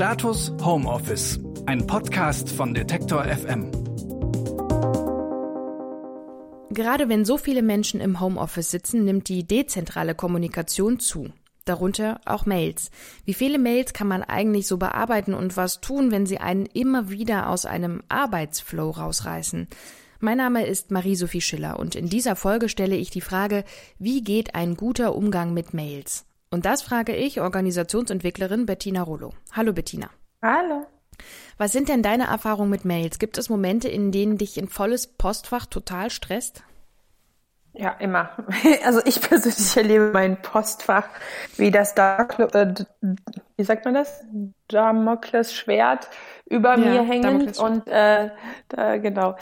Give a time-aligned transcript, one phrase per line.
[0.00, 3.70] Status Homeoffice, ein Podcast von Detektor FM.
[6.70, 11.28] Gerade wenn so viele Menschen im Homeoffice sitzen, nimmt die dezentrale Kommunikation zu.
[11.66, 12.90] Darunter auch Mails.
[13.26, 17.10] Wie viele Mails kann man eigentlich so bearbeiten und was tun, wenn sie einen immer
[17.10, 19.68] wieder aus einem Arbeitsflow rausreißen?
[20.18, 23.64] Mein Name ist Marie-Sophie Schiller und in dieser Folge stelle ich die Frage,
[23.98, 26.24] wie geht ein guter Umgang mit Mails?
[26.52, 29.32] Und das frage ich Organisationsentwicklerin Bettina Rollo.
[29.52, 30.10] Hallo Bettina.
[30.42, 30.84] Hallo.
[31.58, 33.20] Was sind denn deine Erfahrungen mit Mails?
[33.20, 36.64] Gibt es Momente, in denen dich ein volles Postfach total stresst?
[37.72, 38.30] Ja, immer.
[38.84, 41.06] Also ich persönlich erlebe mein Postfach
[41.56, 42.74] wie das Dark, äh,
[43.56, 44.24] wie sagt man das?
[44.66, 46.08] Damoklesschwert
[46.46, 48.30] über ja, mir hängend und äh,
[48.68, 49.36] da, genau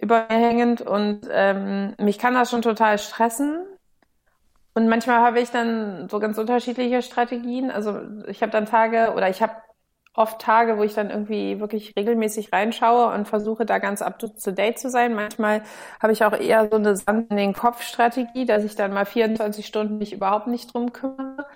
[0.00, 3.64] über mir hängend und ähm, mich kann das schon total stressen.
[4.74, 7.70] Und manchmal habe ich dann so ganz unterschiedliche Strategien.
[7.70, 9.52] Also ich habe dann Tage oder ich habe
[10.14, 14.28] oft Tage, wo ich dann irgendwie wirklich regelmäßig reinschaue und versuche da ganz up to
[14.50, 15.14] date zu sein.
[15.14, 15.62] Manchmal
[16.02, 19.06] habe ich auch eher so eine Sand in den Kopf Strategie, dass ich dann mal
[19.06, 21.46] 24 Stunden mich überhaupt nicht drum kümmere.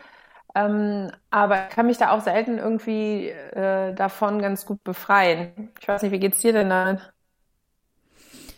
[0.55, 5.71] Ähm, aber ich kann mich da auch selten irgendwie äh, davon ganz gut befreien.
[5.81, 6.99] Ich weiß nicht, wie geht's dir denn da?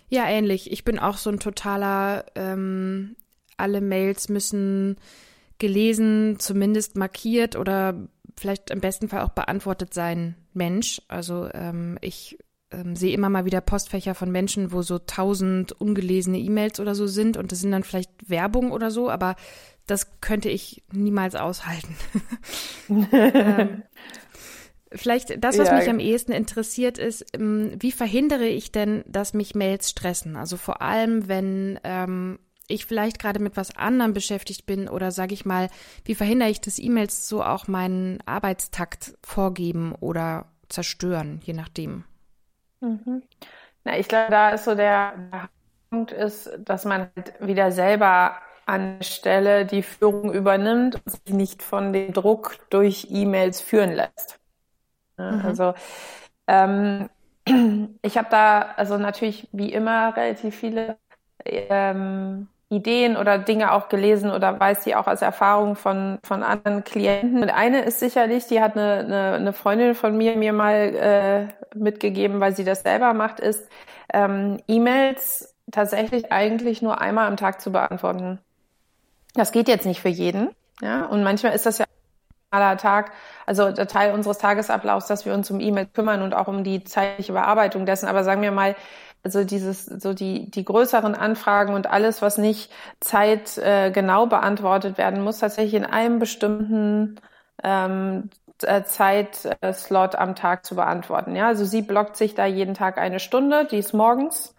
[0.08, 0.72] Ja, ähnlich.
[0.72, 3.16] Ich bin auch so ein totaler, ähm,
[3.58, 4.96] alle Mails müssen
[5.58, 11.02] gelesen, zumindest markiert oder vielleicht im besten Fall auch beantwortet sein Mensch.
[11.08, 12.38] Also ähm, ich
[12.70, 17.06] ähm, sehe immer mal wieder Postfächer von Menschen, wo so tausend ungelesene E-Mails oder so
[17.06, 19.36] sind und das sind dann vielleicht Werbung oder so, aber
[19.86, 21.96] das könnte ich niemals aushalten.
[23.12, 23.82] ähm,
[24.92, 25.78] vielleicht das, was ja.
[25.78, 30.36] mich am ehesten interessiert, ist, ähm, wie verhindere ich denn, dass mich Mails stressen?
[30.36, 35.34] Also vor allem, wenn ähm, ich vielleicht gerade mit was anderem beschäftigt bin oder sage
[35.34, 35.68] ich mal,
[36.04, 42.04] wie verhindere ich, dass E-Mails so auch meinen Arbeitstakt vorgeben oder zerstören, je nachdem.
[42.80, 43.22] Mhm.
[43.84, 45.48] Na, ich glaube, da ist so der, der
[45.90, 51.62] Punkt ist, dass man halt wieder selber an Stelle die Führung übernimmt und sich nicht
[51.62, 54.38] von dem Druck durch E-Mails führen lässt.
[55.16, 55.40] Mhm.
[55.42, 55.74] Also
[56.46, 57.08] ähm,
[58.02, 60.98] ich habe da also natürlich wie immer relativ viele
[61.46, 66.84] ähm, Ideen oder Dinge auch gelesen oder weiß sie auch aus Erfahrung von, von anderen
[66.84, 67.42] Klienten.
[67.42, 71.76] Und eine ist sicherlich, die hat eine, eine, eine Freundin von mir mir mal äh,
[71.76, 73.66] mitgegeben, weil sie das selber macht, ist
[74.12, 78.38] ähm, E-Mails tatsächlich eigentlich nur einmal am Tag zu beantworten.
[79.34, 80.50] Das geht jetzt nicht für jeden.
[80.82, 81.86] Ja, und manchmal ist das ja
[82.50, 83.12] aller Tag,
[83.46, 86.84] also der Teil unseres Tagesablaufs, dass wir uns um E-Mails kümmern und auch um die
[86.84, 88.08] zeitliche Bearbeitung dessen.
[88.08, 88.74] Aber sagen wir mal,
[89.22, 92.70] also dieses, so die, die größeren Anfragen und alles, was nicht
[93.00, 97.20] Zeit äh, genau beantwortet werden muss, tatsächlich in einem bestimmten
[97.62, 98.30] ähm,
[98.62, 101.36] äh, Zeitslot am Tag zu beantworten.
[101.36, 104.54] Ja, also sie blockt sich da jeden Tag eine Stunde, die ist morgens,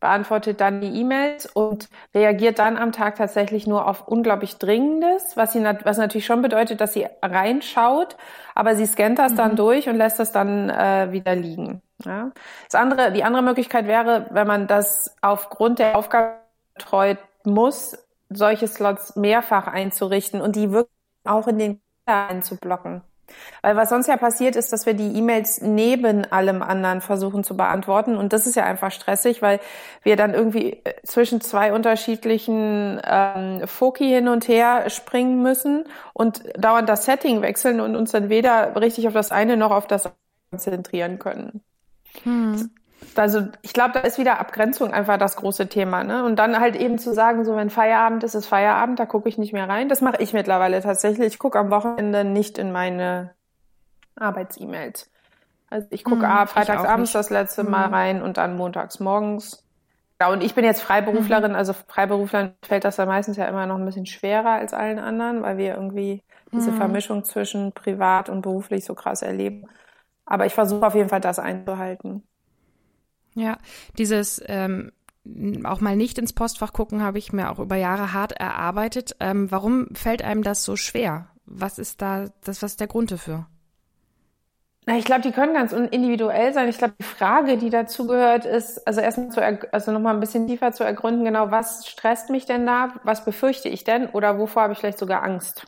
[0.00, 5.52] beantwortet dann die E-Mails und reagiert dann am Tag tatsächlich nur auf unglaublich Dringendes, was
[5.52, 8.16] sie was natürlich schon bedeutet, dass sie reinschaut,
[8.54, 9.36] aber sie scannt das mhm.
[9.36, 11.82] dann durch und lässt das dann äh, wieder liegen.
[12.04, 12.30] Ja.
[12.70, 16.36] Das andere, die andere Möglichkeit wäre, wenn man das aufgrund der Aufgabe
[16.74, 17.96] betreut muss,
[18.28, 20.92] solche Slots mehrfach einzurichten und die wirklich
[21.24, 23.02] auch in den einzublocken.
[23.62, 27.56] Weil was sonst ja passiert ist, dass wir die E-Mails neben allem anderen versuchen zu
[27.56, 28.16] beantworten.
[28.16, 29.60] Und das ist ja einfach stressig, weil
[30.02, 36.42] wir dann irgendwie äh, zwischen zwei unterschiedlichen ähm, Foki hin und her springen müssen und
[36.56, 40.10] dauernd das Setting wechseln und uns dann weder richtig auf das eine noch auf das
[40.50, 41.62] konzentrieren können.
[42.22, 42.70] Hm.
[43.18, 46.04] Also ich glaube, da ist wieder Abgrenzung einfach das große Thema.
[46.04, 46.24] Ne?
[46.24, 49.38] Und dann halt eben zu sagen, so wenn Feierabend ist, ist Feierabend, da gucke ich
[49.38, 49.88] nicht mehr rein.
[49.88, 51.26] Das mache ich mittlerweile tatsächlich.
[51.28, 53.34] Ich gucke am Wochenende nicht in meine
[54.16, 55.10] Arbeits-E-Mails.
[55.68, 57.70] Also ich gucke hm, freitagsabends das letzte hm.
[57.70, 59.64] Mal rein und dann montags morgens.
[60.20, 61.56] Ja, und ich bin jetzt Freiberuflerin, hm.
[61.56, 65.42] also Freiberuflern fällt das ja meistens ja immer noch ein bisschen schwerer als allen anderen,
[65.42, 66.22] weil wir irgendwie
[66.52, 66.76] diese hm.
[66.76, 69.68] Vermischung zwischen privat und beruflich so krass erleben.
[70.24, 72.26] Aber ich versuche auf jeden Fall das einzuhalten.
[73.36, 73.58] Ja,
[73.98, 74.92] dieses ähm,
[75.64, 79.14] auch mal nicht ins Postfach gucken, habe ich mir auch über Jahre hart erarbeitet.
[79.20, 81.28] Ähm, warum fällt einem das so schwer?
[81.44, 83.46] Was ist da, das, was ist der Grund dafür?
[84.86, 86.68] Na, ich glaube, die können ganz individuell sein.
[86.68, 90.46] Ich glaube, die Frage, die dazu gehört, ist, also erstmal zu, also nochmal ein bisschen
[90.46, 92.94] tiefer zu ergründen, genau, was stresst mich denn da?
[93.02, 94.06] Was befürchte ich denn?
[94.06, 95.66] Oder wovor habe ich vielleicht sogar Angst?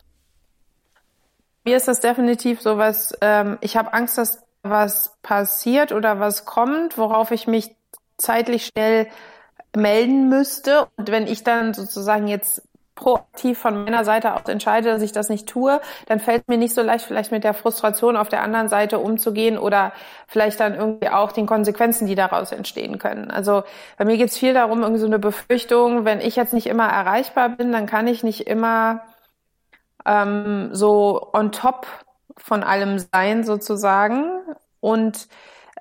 [1.64, 6.99] Mir ist das definitiv sowas, ähm, ich habe Angst, dass was passiert oder was kommt,
[6.99, 7.75] worauf ich mich
[8.17, 9.09] zeitlich schnell
[9.77, 10.89] melden müsste.
[10.97, 12.63] Und wenn ich dann sozusagen jetzt
[12.99, 16.75] proaktiv von meiner Seite aus entscheide, dass ich das nicht tue, dann fällt mir nicht
[16.75, 19.93] so leicht, vielleicht mit der Frustration auf der anderen Seite umzugehen oder
[20.27, 23.31] vielleicht dann irgendwie auch den Konsequenzen, die daraus entstehen können.
[23.31, 23.63] Also
[23.97, 26.89] bei mir geht es viel darum, irgendwie so eine Befürchtung, wenn ich jetzt nicht immer
[26.89, 29.03] erreichbar bin, dann kann ich nicht immer
[30.05, 31.87] ähm, so on top
[32.38, 34.40] von allem sein sozusagen.
[34.81, 35.29] Und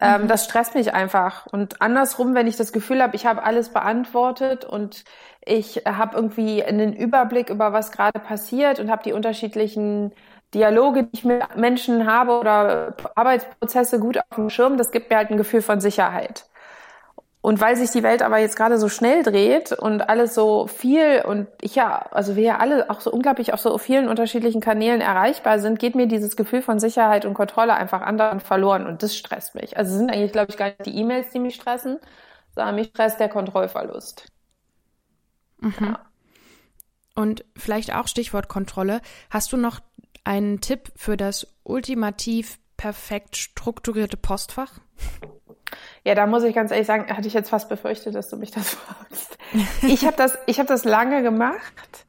[0.01, 0.27] ähm, mhm.
[0.27, 1.48] das stresst mich einfach.
[1.48, 5.04] Und andersrum, wenn ich das Gefühl habe, ich habe alles beantwortet und
[5.45, 10.13] ich habe irgendwie einen Überblick über was gerade passiert und habe die unterschiedlichen
[10.54, 15.18] Dialoge, die ich mit Menschen habe oder Arbeitsprozesse gut auf dem Schirm, das gibt mir
[15.18, 16.47] halt ein Gefühl von Sicherheit.
[17.42, 21.22] Und weil sich die Welt aber jetzt gerade so schnell dreht und alles so viel
[21.25, 25.01] und ich ja, also wir ja alle auch so unglaublich auf so vielen unterschiedlichen Kanälen
[25.01, 29.16] erreichbar sind, geht mir dieses Gefühl von Sicherheit und Kontrolle einfach anderen verloren und das
[29.16, 29.78] stresst mich.
[29.78, 32.00] Also es sind eigentlich, glaube ich, gar nicht die E-Mails, die mich stressen,
[32.54, 34.25] sondern mich stresst der Kontrollverlust.
[35.60, 35.74] Mhm.
[35.80, 36.00] Ja.
[37.16, 39.00] Und vielleicht auch Stichwort Kontrolle.
[39.30, 39.80] Hast du noch
[40.24, 44.80] einen Tipp für das ultimativ perfekt strukturierte Postfach?
[46.04, 48.52] Ja, da muss ich ganz ehrlich sagen, hatte ich jetzt fast befürchtet, dass du mich
[48.52, 49.38] das fragst.
[49.88, 52.06] Ich habe das, ich habe das lange gemacht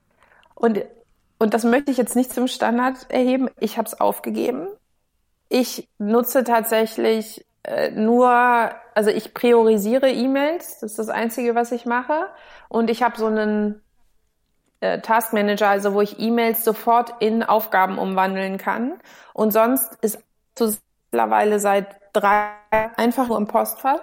[0.54, 0.84] und
[1.38, 3.48] und das möchte ich jetzt nicht zum Standard erheben.
[3.60, 4.68] Ich habe es aufgegeben.
[5.48, 8.30] Ich nutze tatsächlich äh, nur,
[8.94, 10.80] also ich priorisiere E-Mails.
[10.80, 12.26] Das ist das Einzige, was ich mache.
[12.68, 13.80] Und ich habe so einen
[14.80, 19.00] äh, Task Manager, also wo ich E-Mails sofort in Aufgaben umwandeln kann.
[19.32, 20.18] Und sonst ist
[21.12, 22.50] mittlerweile seit drei
[22.96, 24.00] einfach nur im Postfach.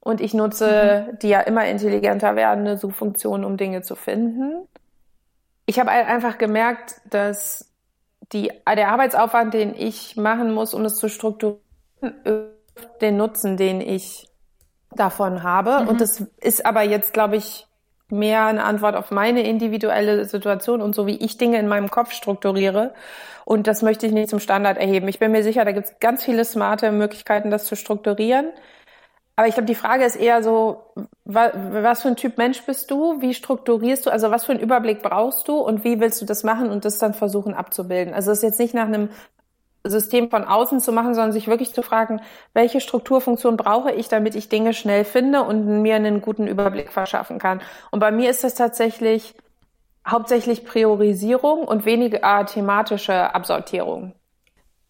[0.00, 1.18] Und ich nutze mhm.
[1.20, 4.68] die ja immer intelligenter werdende Suchfunktion, um Dinge zu finden.
[5.66, 7.70] Ich habe einfach gemerkt, dass
[8.32, 11.60] die, der Arbeitsaufwand, den ich machen muss, um es zu strukturieren,
[13.00, 14.28] den Nutzen, den ich
[14.94, 15.80] davon habe.
[15.80, 15.88] Mhm.
[15.88, 17.66] Und das ist aber jetzt, glaube ich,
[18.10, 22.12] mehr eine Antwort auf meine individuelle Situation und so wie ich Dinge in meinem Kopf
[22.12, 22.94] strukturiere.
[23.44, 25.08] Und das möchte ich nicht zum Standard erheben.
[25.08, 28.46] Ich bin mir sicher, da gibt es ganz viele smarte Möglichkeiten, das zu strukturieren.
[29.36, 30.92] Aber ich glaube, die Frage ist eher so,
[31.24, 33.20] was für ein Typ Mensch bist du?
[33.20, 34.10] Wie strukturierst du?
[34.10, 36.98] Also was für einen Überblick brauchst du und wie willst du das machen und das
[36.98, 38.14] dann versuchen abzubilden?
[38.14, 39.08] Also es ist jetzt nicht nach einem
[39.84, 42.20] System von außen zu machen, sondern sich wirklich zu fragen,
[42.54, 47.38] welche Strukturfunktion brauche ich, damit ich Dinge schnell finde und mir einen guten Überblick verschaffen
[47.38, 47.60] kann.
[47.90, 49.34] Und bei mir ist das tatsächlich
[50.06, 54.14] hauptsächlich Priorisierung und weniger thematische Absortierung.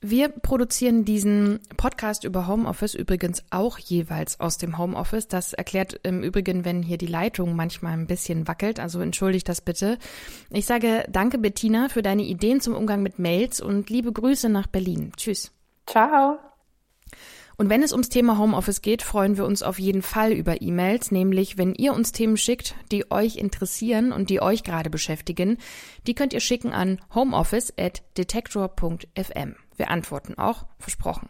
[0.06, 5.28] Wir produzieren diesen Podcast über Homeoffice übrigens auch jeweils aus dem Homeoffice.
[5.28, 8.80] Das erklärt im Übrigen, wenn hier die Leitung manchmal ein bisschen wackelt.
[8.80, 9.96] Also entschuldigt das bitte.
[10.50, 14.66] Ich sage danke, Bettina, für deine Ideen zum Umgang mit Mails und liebe Grüße nach
[14.66, 15.12] Berlin.
[15.16, 15.52] Tschüss.
[15.86, 16.36] Ciao.
[17.56, 21.12] Und wenn es ums Thema Homeoffice geht, freuen wir uns auf jeden Fall über E-Mails,
[21.12, 25.56] nämlich wenn ihr uns Themen schickt, die euch interessieren und die euch gerade beschäftigen,
[26.06, 29.54] die könnt ihr schicken an homeoffice@detektor.fm.
[29.76, 31.28] Wir antworten auch, versprochen.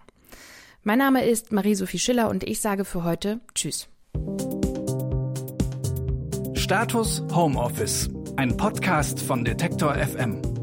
[0.83, 3.89] Mein Name ist Marie-Sophie Schiller und ich sage für heute Tschüss.
[6.55, 10.54] Status Homeoffice, ein Podcast von Detektor FM.